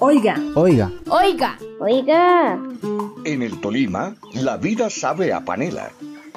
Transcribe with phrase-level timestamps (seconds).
[0.00, 0.40] Oiga.
[0.54, 0.92] Oiga.
[1.08, 1.58] Oiga.
[1.80, 2.56] Oiga.
[3.24, 5.90] En el Tolima, la vida sabe a panela.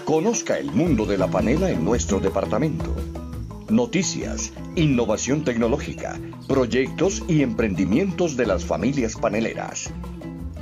[0.04, 2.92] Conozca el mundo de la panela en nuestro departamento.
[3.70, 9.92] Noticias, innovación tecnológica, proyectos y emprendimientos de las familias paneleras.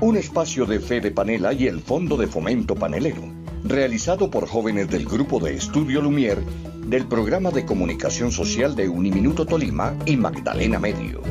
[0.01, 3.23] Un espacio de fe de panela y el Fondo de Fomento Panelero,
[3.63, 6.43] realizado por jóvenes del Grupo de Estudio Lumier
[6.85, 11.21] del Programa de Comunicación Social de Uniminuto Tolima y Magdalena Medio.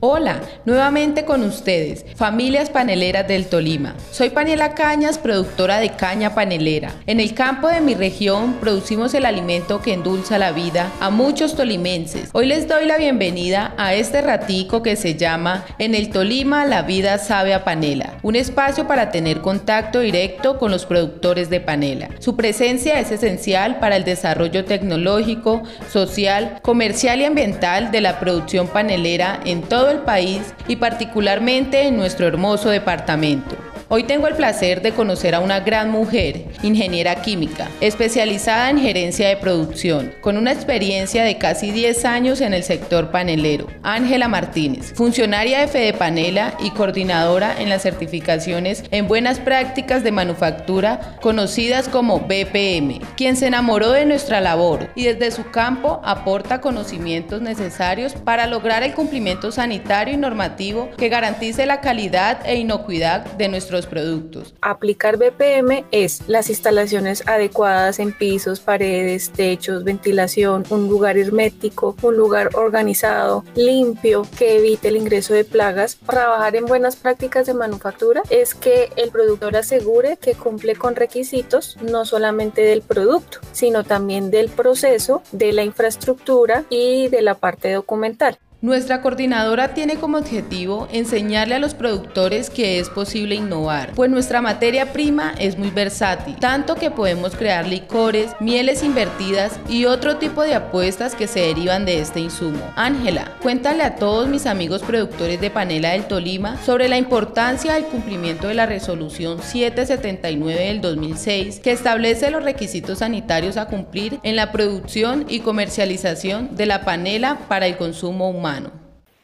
[0.00, 3.94] Hola, nuevamente con ustedes, familias paneleras del Tolima.
[4.10, 6.92] Soy Paniela Cañas, productora de caña panelera.
[7.06, 11.56] En el campo de mi región producimos el alimento que endulza la vida a muchos
[11.56, 12.28] tolimenses.
[12.34, 16.82] Hoy les doy la bienvenida a este ratico que se llama En el Tolima la
[16.82, 22.10] vida sabe a panela, un espacio para tener contacto directo con los productores de panela.
[22.18, 28.68] Su presencia es esencial para el desarrollo tecnológico, social, comercial y ambiental de la producción
[28.68, 33.56] panelera en todo el país y particularmente en nuestro hermoso departamento.
[33.88, 39.28] Hoy tengo el placer de conocer a una gran mujer, ingeniera química, especializada en gerencia
[39.28, 44.92] de producción, con una experiencia de casi 10 años en el sector panelero, Ángela Martínez,
[44.92, 51.88] funcionaria de Fede Panela y coordinadora en las certificaciones en buenas prácticas de manufactura conocidas
[51.88, 58.14] como BPM, quien se enamoró de nuestra labor y desde su campo aporta conocimientos necesarios
[58.14, 63.48] para lograr el cumplimiento sanitario y normativo que garantice la calidad e inocuidad de
[63.84, 64.54] productos.
[64.62, 72.16] Aplicar BPM es las instalaciones adecuadas en pisos, paredes, techos, ventilación, un lugar hermético, un
[72.16, 75.98] lugar organizado, limpio, que evite el ingreso de plagas.
[76.06, 81.76] Trabajar en buenas prácticas de manufactura es que el productor asegure que cumple con requisitos
[81.82, 87.72] no solamente del producto, sino también del proceso, de la infraestructura y de la parte
[87.72, 88.38] documental.
[88.62, 94.40] Nuestra coordinadora tiene como objetivo enseñarle a los productores que es posible innovar, pues nuestra
[94.40, 100.42] materia prima es muy versátil, tanto que podemos crear licores, mieles invertidas y otro tipo
[100.42, 102.72] de apuestas que se derivan de este insumo.
[102.76, 107.84] Ángela, cuéntale a todos mis amigos productores de panela del Tolima sobre la importancia del
[107.84, 114.34] cumplimiento de la resolución 779 del 2006 que establece los requisitos sanitarios a cumplir en
[114.34, 118.45] la producción y comercialización de la panela para el consumo humano.